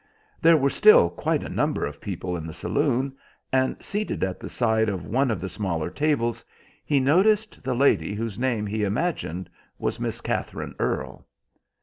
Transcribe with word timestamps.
There 0.41 0.57
were 0.57 0.71
still 0.71 1.11
quite 1.11 1.43
a 1.43 1.47
number 1.47 1.85
of 1.85 2.01
people 2.01 2.35
in 2.35 2.47
the 2.47 2.53
saloon, 2.53 3.13
and 3.53 3.77
seated 3.85 4.23
at 4.23 4.39
the 4.39 4.49
side 4.49 4.89
of 4.89 5.05
one 5.05 5.29
of 5.29 5.39
the 5.39 5.47
smaller 5.47 5.91
tables 5.91 6.43
he 6.83 6.99
noticed 6.99 7.61
the 7.63 7.75
lady 7.75 8.15
whose 8.15 8.39
name 8.39 8.65
he 8.65 8.83
imagined 8.83 9.47
was 9.77 9.99
Miss 9.99 10.19
Katherine 10.19 10.73
Earle. 10.79 11.27